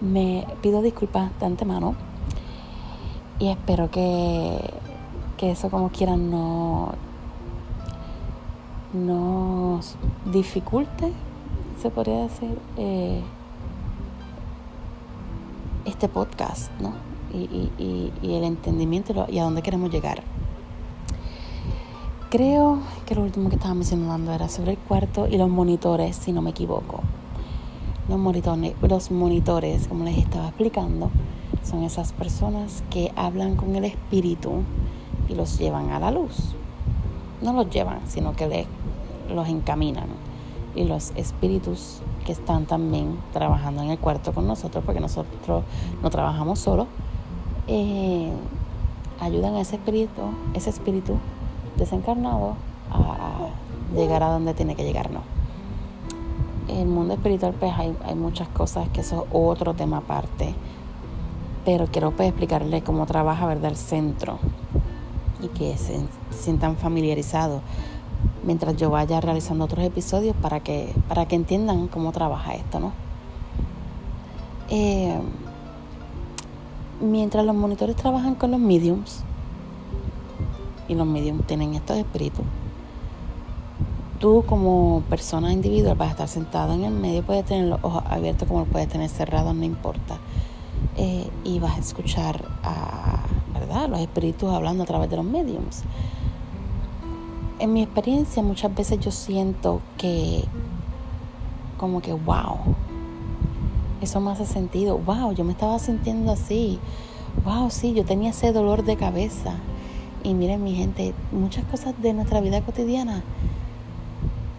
[0.00, 1.94] me pido disculpas de antemano
[3.38, 4.58] y espero que,
[5.36, 6.92] que eso como quieran no
[8.92, 9.96] nos
[10.32, 11.12] dificulte,
[11.80, 13.22] se podría decir, eh,
[15.84, 16.94] este podcast, ¿no?
[17.32, 20.22] Y, y, y el entendimiento y a dónde queremos llegar.
[22.30, 26.32] Creo que lo último que estaba mencionando era sobre el cuarto y los monitores, si
[26.32, 27.00] no me equivoco.
[28.08, 31.10] Los monitores, los monitores, como les estaba explicando,
[31.62, 34.62] son esas personas que hablan con el espíritu
[35.28, 36.54] y los llevan a la luz.
[37.40, 38.66] No los llevan, sino que les,
[39.32, 40.08] los encaminan.
[40.74, 45.62] Y los espíritus que están también trabajando en el cuarto con nosotros, porque nosotros
[46.02, 46.86] no trabajamos solos,
[47.66, 48.32] eh,
[49.20, 50.22] ayudan a ese espíritu,
[50.54, 51.16] ese espíritu
[51.76, 52.56] desencarnado
[52.90, 53.48] a,
[53.94, 55.20] llegar a donde tiene que llegar, no.
[56.68, 60.54] En el mundo espiritual pues hay, hay muchas cosas que eso es otro tema aparte,
[61.64, 63.70] pero quiero pues, explicarles cómo trabaja ¿verdad?
[63.70, 64.38] el centro
[65.42, 67.60] y que se sientan familiarizados
[68.44, 72.92] mientras yo vaya realizando otros episodios para que, para que entiendan cómo trabaja esto, ¿no?
[74.70, 75.18] Eh,
[77.00, 79.24] mientras los monitores trabajan con los mediums,
[80.88, 82.44] y los medios tienen estos espíritus.
[84.18, 88.02] Tú como persona individual vas a estar sentado en el medio, puedes tener los ojos
[88.08, 90.18] abiertos como puedes tener cerrados, no importa.
[90.96, 93.88] Eh, y vas a escuchar a ¿verdad?
[93.88, 95.82] los espíritus hablando a través de los mediums.
[97.64, 100.44] En mi experiencia muchas veces yo siento que
[101.78, 102.58] como que wow,
[104.02, 106.78] eso me hace sentido, wow, yo me estaba sintiendo así,
[107.42, 109.54] wow, sí, yo tenía ese dolor de cabeza
[110.22, 113.22] y miren mi gente, muchas cosas de nuestra vida cotidiana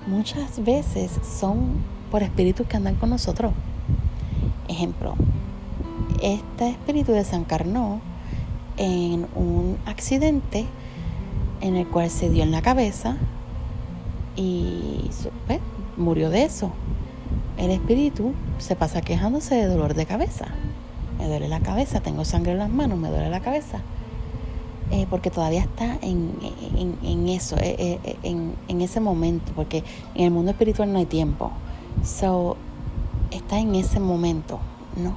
[0.08, 3.54] muchas veces son por espíritus que andan con nosotros.
[4.68, 5.14] Ejemplo,
[6.24, 8.00] este espíritu desencarnó
[8.78, 10.66] en un accidente
[11.62, 13.18] en el cual se dio en la cabeza
[14.36, 15.10] y
[15.48, 15.60] pues,
[15.98, 16.72] murió de eso.
[17.58, 20.48] El espíritu se pasa quejándose de dolor de cabeza.
[21.18, 23.80] Me duele la cabeza, tengo sangre en las manos, me duele la cabeza.
[24.92, 26.34] Eh, porque todavía está en,
[27.02, 31.06] en, eso, eh, eh, en, en, ese momento, porque en el mundo espiritual no hay
[31.06, 31.52] tiempo.
[32.04, 32.56] So,
[33.32, 34.60] está en ese momento,
[34.96, 35.16] ¿no?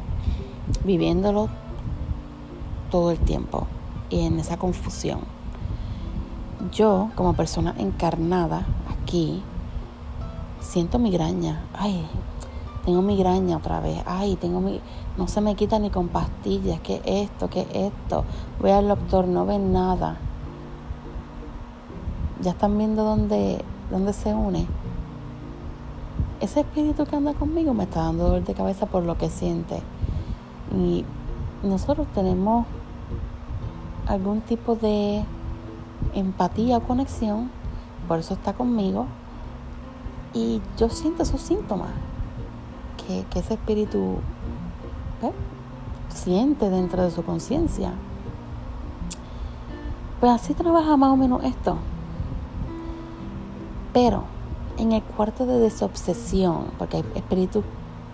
[0.85, 1.51] Viviéndolo
[2.91, 3.67] todo el tiempo
[4.09, 5.21] y en esa confusión.
[6.73, 9.43] Yo, como persona encarnada aquí,
[10.61, 11.63] siento migraña.
[11.73, 12.05] Ay,
[12.85, 14.03] tengo migraña otra vez.
[14.07, 14.81] Ay, tengo mi
[15.19, 17.51] no se me quita ni con pastillas, ¿qué esto?
[17.51, 18.25] ¿Qué esto?
[18.61, 20.17] Voy al doctor, no ven nada.
[22.41, 24.67] Ya están viendo dónde, dónde se une.
[26.41, 29.83] Ese espíritu que anda conmigo me está dando dolor de cabeza por lo que siente.
[30.73, 31.05] Y
[31.65, 32.65] nosotros tenemos
[34.07, 35.25] algún tipo de
[36.15, 37.51] empatía o conexión,
[38.07, 39.07] por eso está conmigo.
[40.35, 41.91] Y yo siento esos síntomas,
[43.07, 44.19] que, ese espíritu
[46.09, 47.93] siente dentro de su conciencia.
[50.21, 51.79] Pues así trabaja más o menos esto.
[53.93, 54.25] Pero
[54.77, 57.65] en el cuarto de desobsesión, porque hay espíritus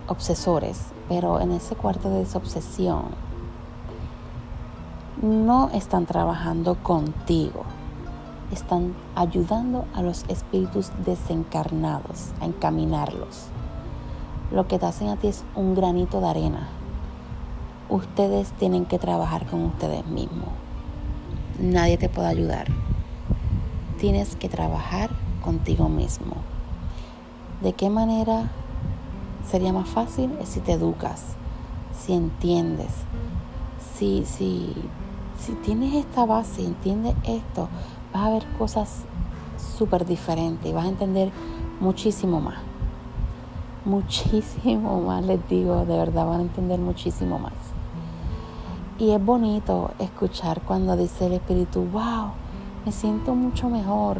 [0.07, 3.05] obsesores, pero en ese cuarto de desobsesión
[5.21, 7.63] no están trabajando contigo,
[8.51, 13.47] están ayudando a los espíritus desencarnados a encaminarlos.
[14.51, 16.67] Lo que te hacen a ti es un granito de arena
[17.89, 20.49] ustedes tienen que trabajar con ustedes mismos.
[21.59, 22.67] Nadie te puede ayudar.
[23.99, 25.09] Tienes que trabajar
[25.43, 26.35] contigo mismo.
[27.61, 28.49] ¿De qué manera
[29.49, 30.31] sería más fácil?
[30.41, 31.23] Es si te educas,
[31.97, 32.91] si entiendes,
[33.95, 34.73] si, si,
[35.39, 37.69] si tienes esta base, entiendes esto,
[38.15, 39.03] vas a ver cosas
[39.57, 41.31] súper diferentes y vas a entender
[41.81, 42.55] muchísimo más.
[43.83, 47.53] Muchísimo más, les digo, de verdad van a entender muchísimo más.
[48.97, 52.31] Y es bonito escuchar cuando dice el Espíritu, wow,
[52.85, 54.19] me siento mucho mejor.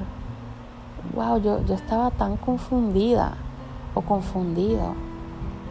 [1.16, 3.38] Wow, yo, yo estaba tan confundida
[3.94, 4.94] o confundido.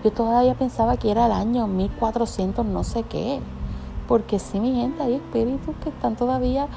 [0.02, 3.40] Yo todavía pensaba que era el año 1400 no sé qué.
[4.08, 6.68] Porque sí, mi gente, hay espíritus que están todavía,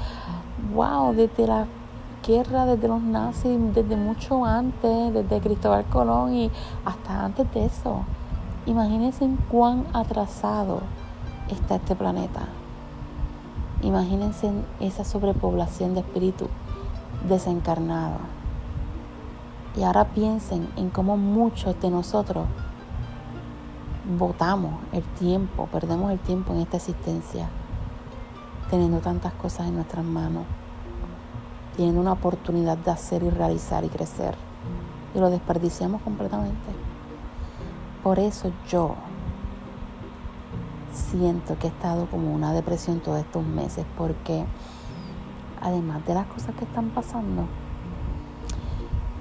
[0.74, 1.66] wow, desde la
[2.26, 6.50] guerra, desde los nazis, desde mucho antes, desde Cristóbal Colón y
[6.84, 8.02] hasta antes de eso.
[8.66, 10.80] Imagínense en cuán atrasado
[11.48, 12.42] está este planeta.
[13.82, 16.48] Imagínense esa sobrepoblación de espíritus
[17.28, 18.20] desencarnados.
[19.76, 22.46] Y ahora piensen en cómo muchos de nosotros
[24.18, 27.48] votamos el tiempo, perdemos el tiempo en esta existencia,
[28.70, 30.44] teniendo tantas cosas en nuestras manos,
[31.76, 34.34] teniendo una oportunidad de hacer y realizar y crecer,
[35.14, 36.70] y lo desperdiciamos completamente.
[38.02, 38.94] Por eso yo
[40.92, 44.44] siento que he estado como una depresión todos estos meses, porque
[45.60, 47.46] además de las cosas que están pasando,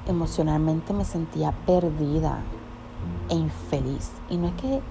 [0.08, 2.40] emocionalmente me sentía perdida
[3.30, 4.12] e infeliz.
[4.30, 4.82] Y no es que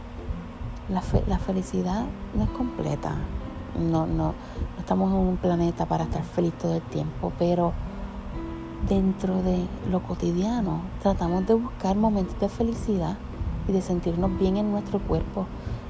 [0.88, 3.16] la, la felicidad no es completa,
[3.78, 4.34] no, no, no
[4.78, 7.72] estamos en un planeta para estar feliz todo el tiempo, pero
[8.88, 13.16] dentro de lo cotidiano tratamos de buscar momentos de felicidad
[13.68, 15.46] y de sentirnos bien en nuestro cuerpo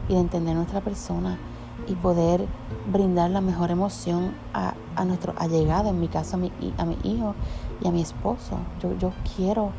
[0.08, 1.38] y de entender nuestra persona
[1.86, 2.46] y poder
[2.90, 6.96] brindar la mejor emoción a, a nuestro allegado, en mi caso a mi, a mi
[7.02, 7.34] hijo
[7.82, 8.58] y a mi esposo.
[8.80, 9.70] Yo, yo quiero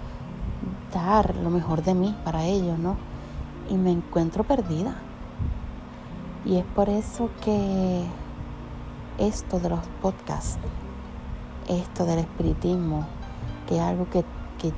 [0.93, 2.98] dar lo mejor de mí para ellos, ¿no?
[3.70, 4.96] Y me encuentro perdida.
[6.48, 8.06] Y es por eso que
[9.18, 10.58] esto de los podcasts,
[11.68, 13.06] esto del espiritismo,
[13.68, 14.24] que es algo que,
[14.58, 14.72] que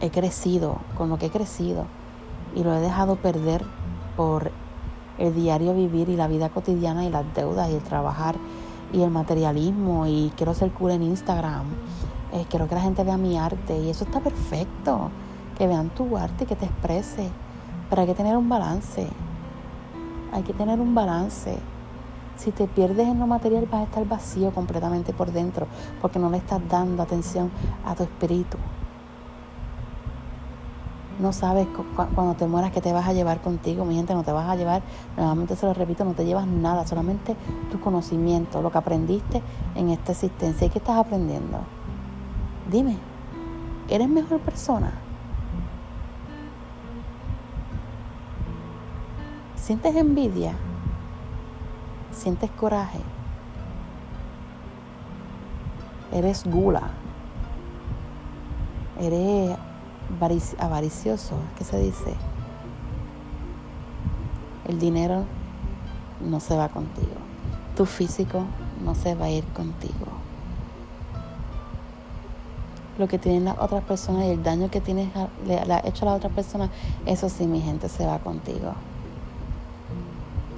[0.00, 1.84] he crecido, con lo que he crecido,
[2.54, 3.66] y lo he dejado perder
[4.16, 4.50] por
[5.18, 8.36] el diario vivir y la vida cotidiana y las deudas y el trabajar
[8.90, 11.66] y el materialismo y quiero ser cool en Instagram.
[12.32, 15.10] Eh, quiero que la gente vea mi arte y eso está perfecto.
[15.58, 17.28] Que vean tu arte, que te exprese.
[17.90, 19.06] Pero hay que tener un balance.
[20.34, 21.56] Hay que tener un balance.
[22.36, 25.68] Si te pierdes en lo material vas a estar vacío completamente por dentro
[26.02, 27.52] porque no le estás dando atención
[27.86, 28.58] a tu espíritu.
[31.20, 31.68] No sabes
[32.16, 34.56] cuando te mueras que te vas a llevar contigo, mi gente, no te vas a
[34.56, 34.82] llevar,
[35.16, 37.36] nuevamente se lo repito, no te llevas nada, solamente
[37.70, 39.40] tu conocimiento, lo que aprendiste
[39.76, 40.66] en esta existencia.
[40.66, 41.58] ¿Y qué estás aprendiendo?
[42.68, 42.98] Dime,
[43.88, 45.03] ¿eres mejor persona?
[49.64, 50.52] ¿Sientes envidia?
[52.12, 52.98] ¿Sientes coraje?
[56.12, 56.90] ¿Eres gula?
[59.00, 59.56] ¿Eres
[60.58, 62.14] avaricioso, ¿qué se dice?
[64.68, 65.24] El dinero
[66.20, 67.16] no se va contigo.
[67.74, 68.44] Tu físico
[68.84, 70.08] no se va a ir contigo.
[72.98, 75.08] Lo que tienen las otras personas y el daño que tienes,
[75.46, 76.68] le, ha hecho a la otra persona,
[77.06, 78.74] eso sí, mi gente, se va contigo.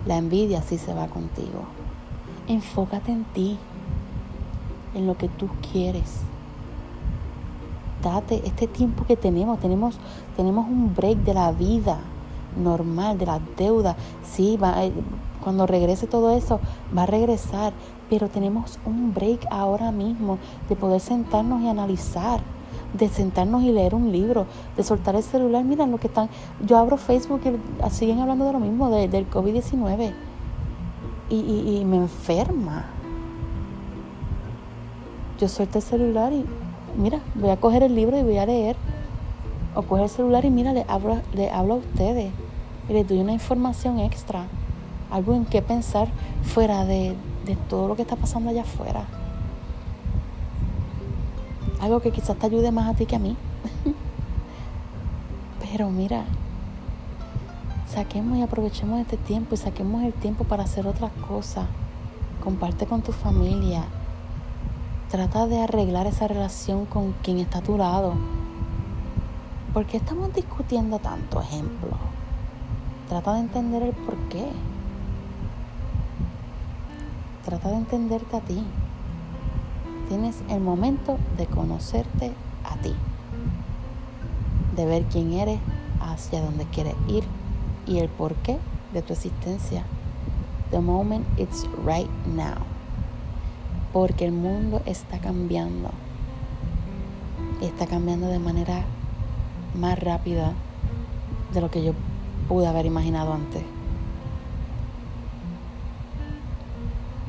[0.07, 1.65] La envidia sí se va contigo.
[2.49, 3.59] Enfócate en ti,
[4.95, 6.27] en lo que tú quieres
[8.03, 9.97] date este tiempo que tenemos, tenemos,
[10.37, 11.99] tenemos un break de la vida
[12.57, 13.97] normal, de la deuda.
[14.23, 14.93] Sí, va, eh,
[15.43, 16.61] cuando regrese todo eso,
[16.97, 17.73] va a regresar,
[18.09, 20.39] pero tenemos un break ahora mismo
[20.69, 22.41] de poder sentarnos y analizar
[22.93, 25.65] de sentarnos y leer un libro, de soltar el celular.
[25.65, 26.29] Miren lo que están.
[26.65, 30.13] Yo abro Facebook y siguen hablando de lo mismo, del COVID-19.
[31.29, 32.87] Y, y, me enferma.
[35.41, 36.45] Yo suelto el celular y
[36.97, 38.77] mira, voy a coger el libro y voy a leer.
[39.75, 42.33] O coger el celular y mira, le hablo, le hablo a ustedes
[42.89, 44.47] y les doy una información extra.
[45.11, 46.09] Algo en qué pensar
[46.43, 49.05] fuera de, de todo lo que está pasando allá afuera.
[51.81, 53.37] Algo que quizás te ayude más a ti que a mí.
[55.61, 56.25] Pero mira,
[57.89, 61.67] saquemos y aprovechemos este tiempo y saquemos el tiempo para hacer otras cosas.
[62.43, 63.85] Comparte con tu familia,
[65.11, 68.15] Trata de arreglar esa relación con quien está a tu lado.
[69.73, 71.91] ¿Por qué estamos discutiendo tanto, ejemplo?
[73.09, 74.49] Trata de entender el por qué.
[77.45, 78.65] Trata de entenderte a ti.
[80.09, 82.33] Tienes el momento de conocerte
[82.65, 82.95] a ti.
[84.77, 85.59] De ver quién eres,
[86.01, 87.25] hacia dónde quieres ir
[87.87, 88.59] y el porqué
[88.93, 89.85] de tu existencia.
[90.71, 92.77] The moment it's right now
[93.97, 95.89] porque el mundo está cambiando.
[97.63, 98.85] Está cambiando de manera
[99.75, 100.53] más rápida
[101.55, 101.95] de lo que yo
[102.47, 103.63] pude haber imaginado antes.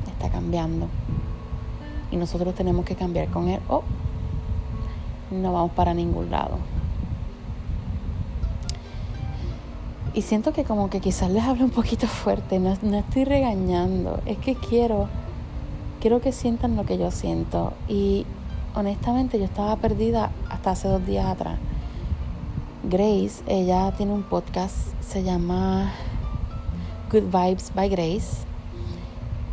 [0.08, 0.88] está cambiando.
[2.10, 3.82] Y nosotros tenemos que cambiar con él o
[5.30, 6.58] no vamos para ningún lado.
[10.14, 14.20] Y siento que como que quizás les hablo un poquito fuerte, no, no estoy regañando,
[14.26, 15.08] es que quiero,
[16.00, 17.72] quiero que sientan lo que yo siento.
[17.88, 18.26] Y
[18.74, 21.58] honestamente yo estaba perdida hasta hace dos días atrás.
[22.84, 25.92] Grace, ella tiene un podcast, se llama
[27.12, 28.46] Good Vibes by Grace.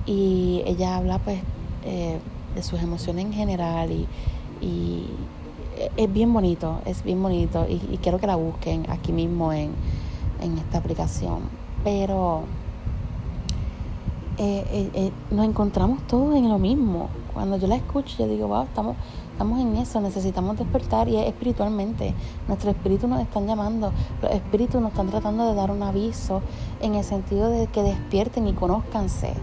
[0.05, 1.39] Y ella habla pues
[1.83, 2.19] eh,
[2.55, 4.07] de sus emociones en general y,
[5.97, 9.71] es bien bonito, es bien bonito y, quiero que la busquen aquí mismo en,
[10.41, 11.41] en esta aplicación.
[11.83, 12.43] Pero
[14.37, 17.07] eh, eh, nos encontramos todos en lo mismo.
[17.33, 18.97] Cuando yo la escucho, yo digo, wow, estamos,
[19.31, 22.13] estamos en eso, necesitamos despertar y es espiritualmente.
[22.47, 23.91] Nuestros espíritus nos están llamando,
[24.21, 26.41] los espíritus nos están tratando de dar un aviso
[26.81, 29.33] en el sentido de que despierten y conózcanse.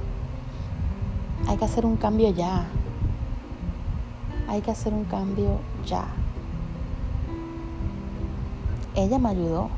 [1.48, 2.66] Hay que hacer un cambio ya.
[4.52, 6.04] Hay que hacer un cambio ya.
[8.94, 9.70] Ella me ayudó.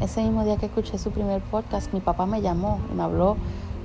[0.00, 3.36] Ese mismo día que escuché su primer podcast, mi papá me llamó y me habló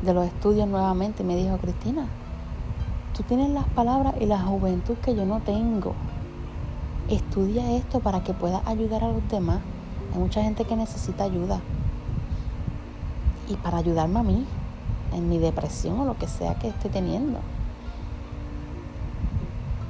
[0.01, 2.07] de los estudios nuevamente y me dijo, Cristina,
[3.17, 5.93] Tú tienes las palabras y la juventud que yo no tengo.
[7.09, 9.59] Estudia esto para que puedas ayudar a los demás.
[10.13, 11.59] Hay mucha gente que necesita ayuda.
[13.49, 14.45] Y para ayudarme a mí
[15.11, 17.39] en mi depresión o lo que sea que esté teniendo.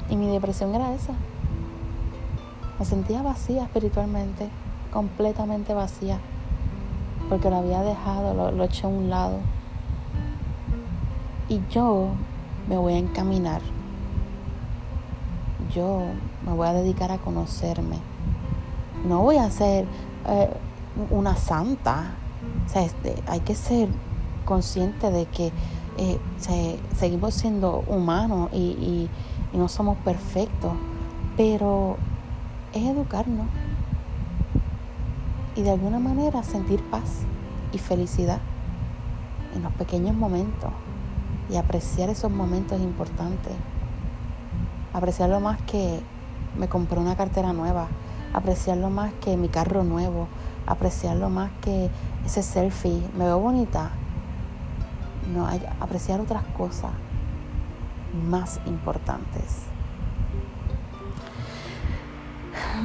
[0.09, 1.13] Y mi depresión era esa.
[2.79, 4.49] Me sentía vacía espiritualmente,
[4.91, 6.19] completamente vacía,
[7.29, 9.39] porque lo había dejado, lo, lo eché a un lado.
[11.49, 12.09] Y yo
[12.67, 13.61] me voy a encaminar.
[15.73, 16.01] Yo
[16.45, 17.97] me voy a dedicar a conocerme.
[19.05, 19.85] No voy a ser
[20.27, 20.49] eh,
[21.09, 22.11] una santa.
[22.65, 23.89] O sea, este, hay que ser
[24.45, 25.51] consciente de que
[25.97, 26.19] eh,
[26.95, 29.09] seguimos siendo humanos y, y
[29.53, 30.73] no somos perfectos.
[31.35, 31.97] Pero
[32.73, 33.47] es educarnos
[35.55, 37.21] y de alguna manera sentir paz
[37.71, 38.39] y felicidad
[39.55, 40.71] en los pequeños momentos
[41.49, 43.53] y apreciar esos momentos importantes.
[44.93, 46.01] Apreciarlo más que
[46.57, 47.87] me compré una cartera nueva,
[48.33, 50.27] apreciarlo más que mi carro nuevo,
[50.65, 51.89] apreciarlo más que
[52.25, 53.91] ese selfie, me veo bonita.
[55.33, 55.47] No,
[55.79, 56.91] apreciar otras cosas
[58.13, 59.63] más importantes.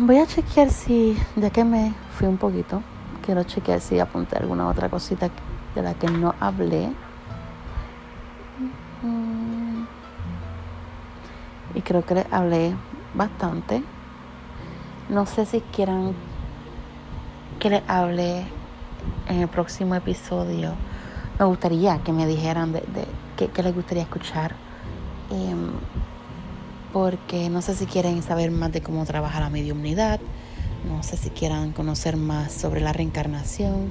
[0.00, 2.82] Voy a chequear si, ya que me fui un poquito,
[3.24, 5.30] quiero chequear si apunté alguna otra cosita
[5.74, 6.90] de la que no hablé.
[11.74, 12.74] y creo que les hablé
[13.14, 13.82] bastante.
[15.08, 16.14] No sé si quieran
[17.58, 18.44] que les hable
[19.28, 20.74] en el próximo episodio.
[21.38, 23.06] Me gustaría que me dijeran de, de
[23.36, 24.54] qué, les gustaría escuchar.
[25.33, 25.70] Em,
[26.93, 30.20] porque no sé si quieren saber más de cómo trabaja la mediumnidad.
[30.87, 33.91] No sé si quieran conocer más sobre la reencarnación.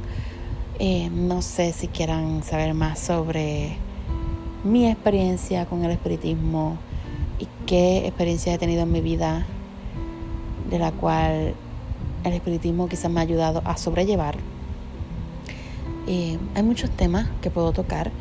[0.78, 3.78] Em, no sé si quieran saber más sobre
[4.64, 6.78] mi experiencia con el espiritismo
[7.40, 9.46] y qué experiencia he tenido en mi vida
[10.70, 11.56] de la cual
[12.24, 14.38] el espiritismo quizás me ha ayudado a sobrellevar.
[16.08, 18.12] Eh, hay muchos temas que puedo tocar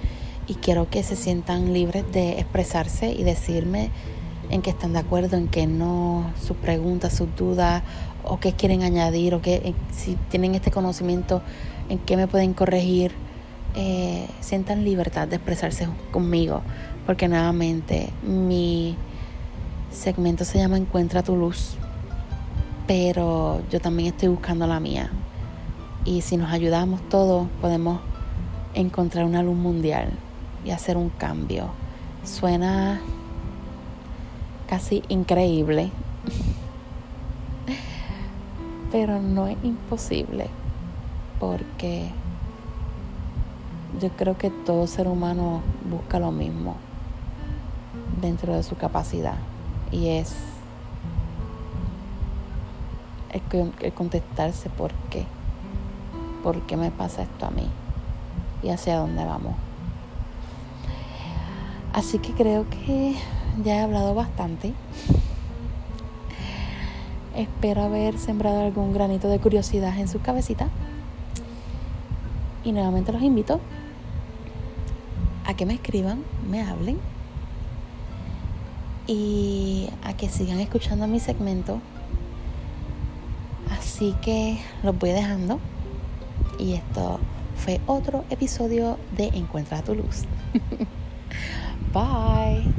[0.50, 3.90] y quiero que se sientan libres de expresarse y decirme
[4.50, 7.84] en qué están de acuerdo, en qué no, sus preguntas, sus dudas
[8.24, 11.40] o qué quieren añadir o qué, si tienen este conocimiento,
[11.88, 13.12] en qué me pueden corregir.
[13.76, 16.62] Eh, sientan libertad de expresarse conmigo,
[17.06, 18.96] porque nuevamente mi
[19.92, 21.76] segmento se llama Encuentra tu luz,
[22.88, 25.12] pero yo también estoy buscando la mía.
[26.04, 28.00] Y si nos ayudamos todos, podemos
[28.74, 30.10] encontrar una luz mundial
[30.64, 31.68] y hacer un cambio.
[32.24, 33.00] Suena
[34.68, 35.90] casi increíble,
[38.92, 40.48] pero no es imposible,
[41.38, 42.10] porque
[44.00, 46.76] yo creo que todo ser humano busca lo mismo
[48.20, 49.36] dentro de su capacidad
[49.90, 50.34] y es
[53.94, 55.24] contestarse por qué,
[56.42, 57.68] por qué me pasa esto a mí
[58.62, 59.69] y hacia dónde vamos.
[61.92, 63.16] Así que creo que
[63.64, 64.74] ya he hablado bastante.
[67.34, 70.68] Espero haber sembrado algún granito de curiosidad en su cabecita.
[72.64, 73.60] Y nuevamente los invito
[75.46, 76.98] a que me escriban, me hablen
[79.06, 81.80] y a que sigan escuchando mi segmento.
[83.70, 85.58] Así que los voy dejando.
[86.58, 87.18] Y esto
[87.56, 90.24] fue otro episodio de Encuentra tu luz.
[91.92, 92.72] Bye.